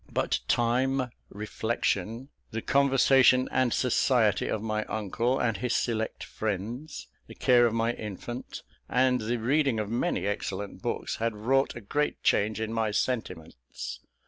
[0.11, 7.35] But time, reflection, the conversation and society of my uncle and his select friends, the
[7.35, 12.23] care of my infant, and the reading of many excellent books had wrought a great
[12.23, 13.99] change in my sentiments.